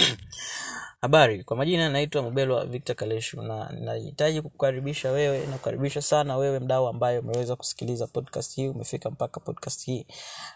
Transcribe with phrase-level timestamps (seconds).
[1.02, 6.58] habari kwa majina naitwa mubelwa victor kaleshu na nahitaji kukaribisha wewe na kukaribisha sana wewe
[6.60, 10.06] mdau ambaye umeweza kusikiliza podcast hii umefika mpaka podcast hii.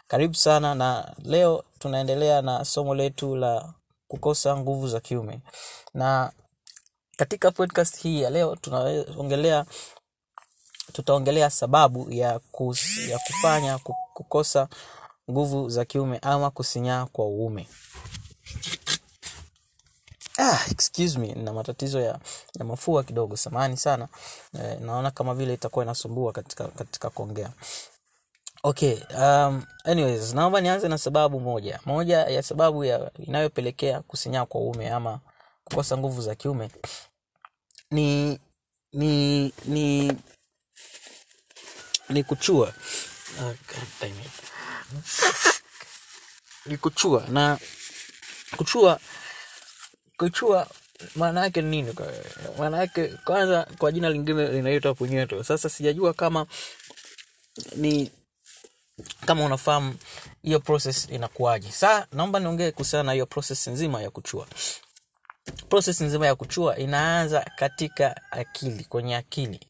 [0.09, 3.75] Karibu sana na leo tunaendelea na somo letu la
[4.09, 5.41] kukosa nguvu za kiume.
[5.95, 6.33] Na
[7.17, 9.65] katika podcast hii ya leo tunaongelea
[10.93, 13.79] tutaongelea sababu ya, kus, ya kufanya
[14.15, 14.69] kukosa
[15.31, 17.69] nguvu za kiume ama kusinyaa kwa uume
[20.41, 22.19] ah, excuse me na matatizo ya,
[22.59, 24.09] ya mafua kidogo samani sana.
[24.55, 27.51] Eh, naona kama vile itakuwa inasumbua katika, katika kuongea.
[28.63, 31.81] Okay um, anyways naomba nianze na sababu moja.
[31.87, 35.21] Moja ya sababu ya inayopelekea kusinyaa kwa ume ama
[35.65, 36.71] kukosa nguvu za kiume
[37.91, 38.39] ni
[38.93, 40.13] ni ni
[42.09, 42.73] ni kuchua.
[44.03, 44.31] It.
[46.67, 47.59] ni kuchua na
[48.57, 49.01] kuchua
[50.21, 50.67] kuchua
[51.15, 51.95] maana yake ni nini?
[52.59, 55.45] Maana yake kwanza kwa jina lingine linaitwa punyeto.
[55.45, 56.47] Sasa sijajua kama
[57.77, 58.11] ni
[59.27, 59.95] kama unafahamu
[60.43, 61.71] hiyo process inakuwaje.
[61.73, 64.47] Saa naomba niongee kuhusiana na hiyo process nzima ya kuchua.
[65.69, 69.61] Process nzima ya kuchua inaanza katika akili kwenye akili.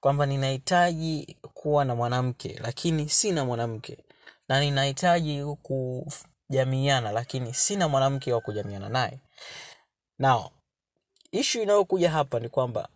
[0.00, 3.98] Kwamba ninahitaji kuwa na mwanamke lakini sina mwanamke.
[4.48, 5.40] Na ninahitaji
[6.46, 9.20] kujamiana lakini sina mwanamke wa kujamiana naye.
[10.18, 10.50] Nao
[11.32, 12.88] ishu inayokuja hapa ni kwamba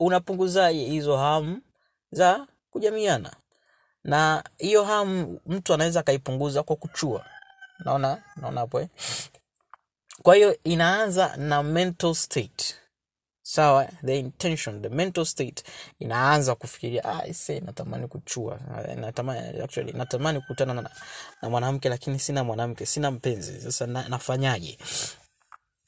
[0.00, 1.60] unapunguzaje hizo hamu
[2.12, 3.32] za kujamiana?
[4.04, 7.26] Na hiyo hamu mtu anaweza akaipunguza kwa kuchua.
[7.84, 8.88] Naona naona hapo eh?
[10.22, 12.74] kwa hiyo inaanza na mental state
[13.52, 15.64] sawa the intention the mental state
[15.98, 18.58] inaanza kufikiria ah, ise natamani kuchua
[18.96, 20.90] natamani actually natamani kukutana na,
[21.42, 24.78] na mwanamke lakini sina mwanamke sina mpenzi sasa na, nafanyaje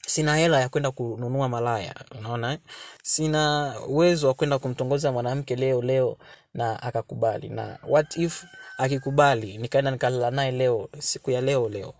[0.07, 2.57] sina hela ya kwenda kununua malaya unaona
[3.03, 6.17] sina uwezo wa kwenda kumtongoza mwanamke leo leo
[6.53, 8.43] na akakubali na what if
[8.77, 11.93] akikubali nikaenda nikalala naye leo siku ya leo leo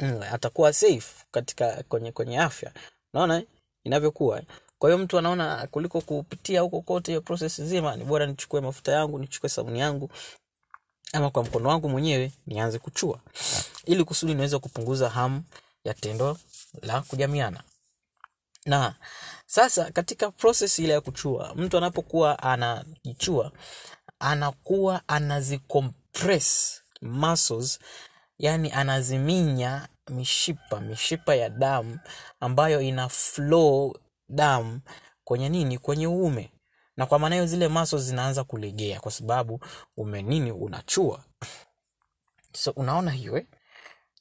[0.00, 2.72] mm, atakuwa safe katika kwenye kwenye afya
[3.14, 3.42] unaona?
[3.84, 4.42] Inavyokuwa.
[4.78, 8.92] Kwa hiyo mtu anaona kuliko kupitia huko kote hiyo process nzima ni bora nichukue mafuta
[8.92, 10.10] yangu nichukue sabuni yangu
[11.12, 13.20] ama kwa mkono wangu mwenyewe nianze kuchua.
[13.84, 15.42] Ili kusudi niweze kupunguza hamu
[15.84, 16.38] ya tendo
[16.82, 17.62] la kujamiana.
[18.66, 18.94] Na
[19.46, 23.52] sasa katika proses ile ya kuchua mtu anapokuwa anajichua
[24.18, 27.78] anakuwa anazicompress muscles
[28.38, 31.98] yani anaziminya mishipa mishipa ya damu
[32.40, 33.96] ambayo ina flow
[34.28, 34.80] damu
[35.24, 35.78] kwenye nini?
[35.78, 36.50] Kwenye uume.
[36.96, 39.60] Na kwa maana hiyo zile maso zinaanza kulegea kwa sababu
[39.96, 40.52] ume nini?
[40.52, 41.24] Unachua.
[42.52, 43.46] So unaona hiyo eh?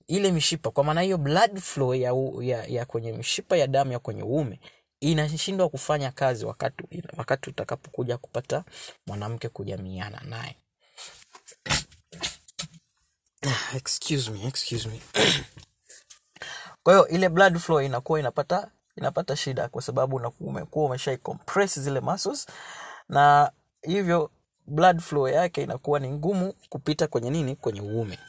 [0.07, 3.99] ile mishipa kwa maana hiyo blood flow ya, ya, ya kwenye mishipa ya damu ya
[3.99, 4.59] kwenye uume
[4.99, 8.63] inashindwa kufanya kazi wakati wakati utakapokuja kupata
[9.07, 10.55] mwanamke kujamiana naye
[13.75, 15.01] excuse me, excuse me.
[16.83, 21.99] kwa hiyo ile blood flow inakuwa inapata inapata shida kwa sababu umekuwa umeshai compress zile
[21.99, 22.47] muscles.
[23.09, 24.31] Na hivyo
[24.67, 27.55] blood flow yake inakuwa ni ngumu kupita kwenye nini?
[27.55, 28.19] Kwenye uume.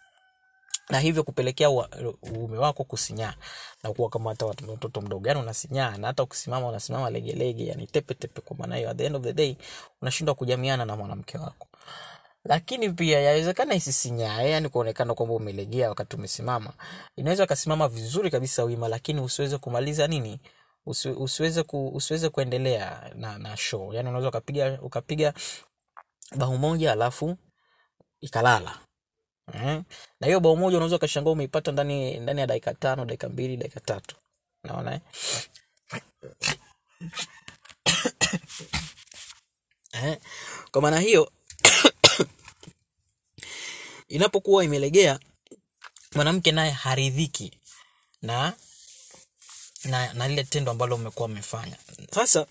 [0.91, 3.35] Na hivyo kupelekea uume wako kusinyaa
[3.83, 5.29] na kuwa kama hata mtoto mdogo.
[5.29, 8.91] Yani unasinyaa na hata ukisimama unasimama legelege yani tepetepe kwa maana hiyo.
[8.91, 9.57] At the end of the day
[10.03, 11.67] unashindwa kujamiana na mwanamke wako
[12.45, 16.73] lakini pia yawezekana isisinyae yani kuonekana kwamba umelegea wakati umesimama
[17.17, 20.41] inaweza ukasimama vizuri kabisa wima lakini usiweze kumaliza nini
[20.87, 22.01] Usi, usiweze ku,
[22.33, 25.35] kuendelea na, na show yani unaweza ukapiga ukapiga
[26.37, 27.37] bao moja alafu
[28.21, 28.79] ikalala
[29.53, 29.83] Eh?
[30.21, 33.81] na hiyo bao moja unaweza ukashangaa umeipata ndani ndani ya dakika tano dakika mbili dakika
[33.81, 34.17] tatu
[34.65, 35.01] naona eh?
[40.05, 40.19] Eh?
[40.71, 41.33] kwa maana hiyo
[44.15, 45.19] inapokuwa imelegea
[46.15, 47.59] mwanamke naye haridhiki
[48.23, 48.53] na
[49.85, 51.77] na, na lile tendo ambalo umekuwa umefanya
[52.11, 52.47] sasa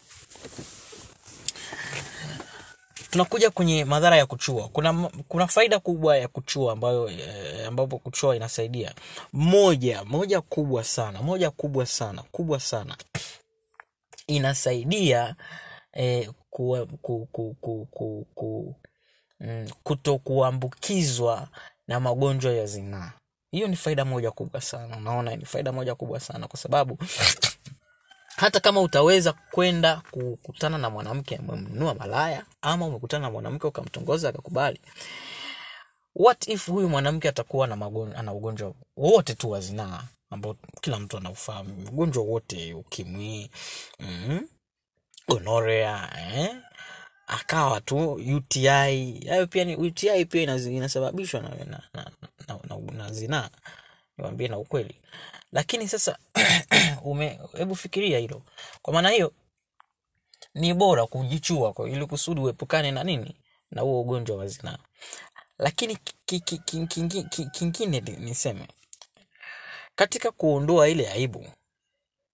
[3.12, 4.68] tunakuja kwenye madhara ya kuchua.
[4.70, 8.94] Kuna kuna faida kubwa ya kuchua ambayo e, ambapo kuchua inasaidia.
[9.34, 12.98] Moja moja kubwa sana moja kubwa sana kubwa sana.
[14.28, 15.36] Inasaidia
[15.94, 18.76] e, ku, ku, ku, ku, ku, ku,
[19.40, 21.48] mm, kuto kuambukizwa
[21.88, 23.12] na magonjwa ya zinaa
[23.52, 26.98] hiyo ni faida moja kubwa sana unaona ni faida moja kubwa sana kwa sababu
[28.42, 34.82] hata kama utaweza kwenda kukutana na mwanamke umemnunua malaya ama umekutana na mwanamke ukamtongoza akakubali
[36.16, 41.00] what if huyu mwanamke atakuwa na magonjwa, ana ugonjwa wote tu wa zinaa ambao kila
[41.00, 43.50] mtu anaufahamu ugonjwa wote ukimwi
[44.00, 44.48] mm,
[45.28, 46.56] gonorea eh?
[47.28, 52.12] Akawa tu uti hayo pia ni uti pia inasababishwa na, na, na,
[52.48, 53.50] na, na, na zinaa.
[54.18, 55.02] Niwambie na ukweli.
[55.52, 56.18] Lakini sasa
[57.04, 58.42] ume hebu fikiria hilo.
[58.82, 59.34] Kwa maana hiyo
[60.54, 63.36] ni bora kujichua kwa ili kusudi uepukane na nini?
[63.72, 64.78] Na huo ugonjwa wa zinaa.
[65.58, 68.68] Lakini ki- ki- ki- kingi- ki- kingine ni- niseme.
[69.96, 71.48] Katika kuondoa ile aibu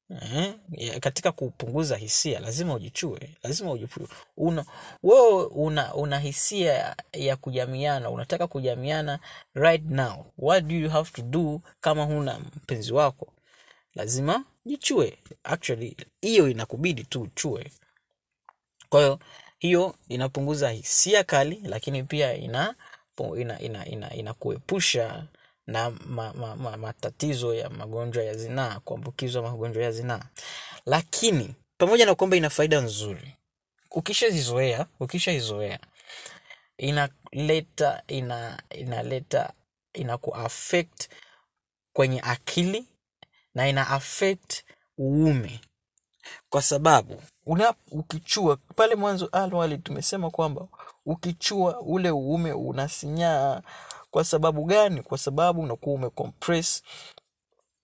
[0.10, 4.08] eh, katika kupunguza hisia lazima ujichue lazima ujichue
[4.38, 4.66] una
[5.04, 9.20] wewe una, una hisia ya, kujamiana unataka kujamiana
[9.54, 10.26] right now.
[10.38, 13.34] What do you have to do kama huna mpenzi wako?
[13.96, 17.72] Lazima jichue actually hiyo inakubidi tu uchue.
[18.90, 19.20] Kwa hiyo
[19.60, 22.76] hiyo inapunguza hisia kali lakini pia ina
[23.38, 25.24] ina ina, ina, inakuepusha
[25.72, 30.24] na ma, ma, ma, matatizo ya magonjwa ya zinaa kuambukizwa magonjwa ya zinaa.
[30.86, 33.36] Lakini pamoja na kwamba ina faida nzuri
[33.92, 35.80] ukishazizoea ukishaizoea
[36.78, 39.54] inaleta ina inaleta
[39.94, 41.10] ina kuaffect
[41.94, 42.86] kwenye akili
[43.56, 44.64] na ina affect
[45.00, 45.60] uume
[46.50, 50.68] kwa sababu una ukichua pale mwanzo awali tumesema kwamba
[51.06, 53.62] ukichua ule uume unasinyaa.
[54.12, 55.02] Kwa sababu gani?
[55.04, 56.84] Kwa sababu unakuwa umecompress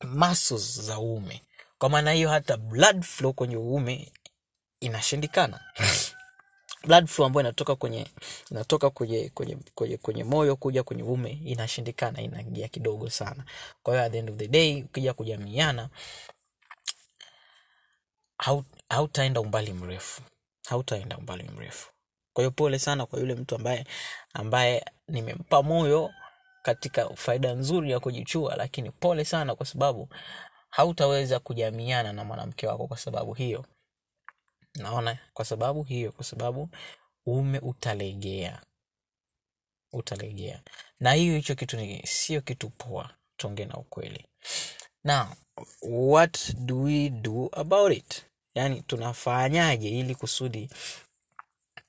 [0.03, 1.41] muscles za uume.
[1.77, 4.11] Kwa maana hiyo hata blood flow kwenye uume
[4.79, 5.59] inashindikana.
[6.87, 8.07] Blood flow ambayo inatoka kwenye
[8.51, 13.43] inatoka kwenye kwenye kwenye, kwenye moyo kuja kwenye uume inashindikana inaingia kidogo sana.
[13.83, 15.89] Kwa hiyo at the end of the day ukija kujamiana
[18.89, 20.21] hautaenda umbali mrefu.
[20.67, 21.91] Hautaenda umbali mrefu.
[22.33, 23.85] Kwa hiyo pole sana kwa yule mtu ambaye
[24.33, 26.13] ambaye nimempa moyo
[26.63, 30.09] katika faida nzuri ya kujichua lakini pole sana kwa sababu
[30.69, 33.65] hautaweza kujamiana na mwanamke wako kwa sababu hiyo.
[34.75, 36.69] Naona kwa sababu hiyo kwa sababu
[37.25, 38.61] ume utalegea.
[39.91, 40.61] Utalegea.
[40.99, 43.09] Na hiyo hicho kitu ni sio kitu poa.
[43.37, 44.25] Tuongee na ukweli
[45.06, 45.28] now
[45.81, 48.25] what do we do about it?
[48.56, 50.69] Yaani tunafanyaje ili kusudi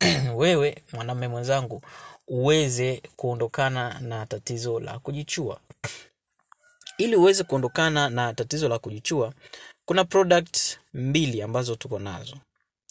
[0.36, 1.82] wewe mwanamume mwenzangu
[2.28, 5.60] uweze kuondokana na tatizo la kujichua?
[6.98, 9.32] Ili uweze kuondokana na tatizo la kujichua
[9.84, 12.36] kuna product mbili ambazo tuko nazo.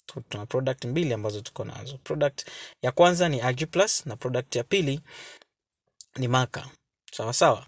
[0.06, 1.98] Tu- tuna product mbili ambazo tuko nazo.
[1.98, 2.48] Product
[2.82, 3.68] ya kwanza ni Algae
[4.06, 5.02] na product ya pili
[6.18, 6.70] ni maka
[7.16, 7.66] sawa sawa.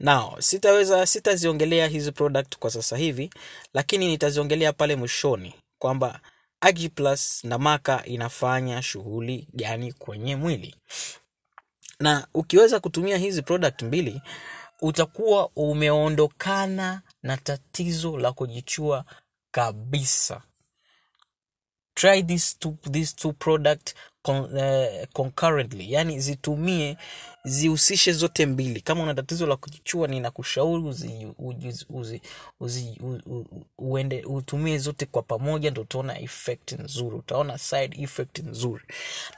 [0.00, 3.30] Now sitaweza sitaziongelea hizi product kwa sasa hivi
[3.74, 6.20] lakini nitaziongelea pale mwishoni kwamba
[6.94, 10.76] Plus na maka inafanya shughuli gani kwenye mwili.
[12.00, 14.22] Na ukiweza kutumia hizi product mbili
[14.80, 19.04] utakuwa umeondokana na tatizo la kujichua
[19.50, 20.42] kabisa
[22.00, 25.92] try these two, these two product con, uh, concurrently.
[25.92, 26.96] Yani zitumie
[27.44, 28.80] zihusishe zote mbili.
[28.80, 30.82] Kama una tatizo la kujichua ninakushauri
[31.38, 32.20] uzi,
[32.60, 33.00] uzi,
[33.78, 38.82] uende utumie zote kwa pamoja ndo utaona effect nzuri utaona side effect nzuri.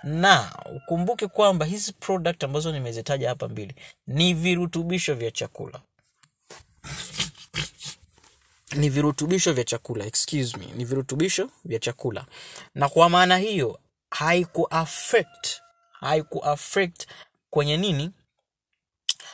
[0.03, 3.75] Na ukumbuke kwamba hizi product ambazo nimezitaja hapa mbili
[4.07, 5.81] ni virutubisho vya chakula
[8.77, 12.27] ni virutubisho vya chakula excuse me ni virutubisho vya chakula.
[12.75, 14.69] Na kwa maana hiyo haiku
[16.45, 17.07] affect
[17.51, 18.11] kwenye nini?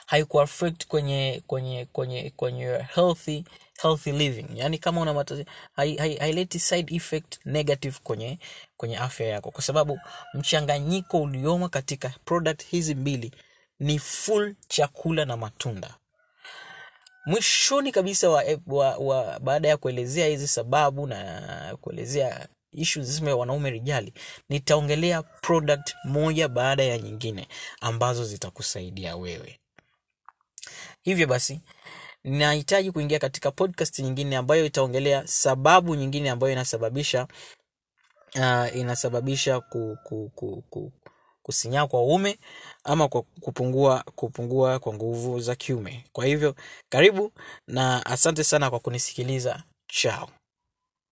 [0.07, 2.65] Haiku affect kwenye kwenye kwenye kwenye
[2.95, 3.45] healthy
[3.83, 4.47] healthy living.
[4.55, 8.39] Yani kama una matatizo hai- haileti side effect negative kwenye
[8.77, 9.51] kwenye afya yako.
[9.51, 10.01] Kwa sababu
[10.35, 13.33] mchanganyiko uliomo katika product hizi mbili
[13.79, 15.95] ni full chakula na matunda
[17.27, 23.37] mwishoni kabisa wa, wa, wa baada ya kuelezea hizi sababu na kuelezea ishu zima ya
[23.37, 24.13] wanaume rijali
[24.49, 27.49] nitaongelea product moja baada ya nyingine
[27.81, 29.61] ambazo zitakusaidia wewe.
[31.03, 31.61] Hivyo basi
[32.25, 37.27] nahitaji kuingia katika podcast nyingine ambayo itaongelea sababu nyingine ambayo inasababisha
[38.35, 40.93] uh, inasababisha ku, ku, ku, ku,
[41.47, 42.39] kusinyaa kwa uume
[42.85, 46.05] ama kwa kupungua kupungua kwa nguvu za kiume.
[46.13, 46.55] Kwa hivyo
[46.89, 47.33] karibu
[47.67, 49.63] na asante sana kwa kunisikiliza.
[49.87, 50.29] Chao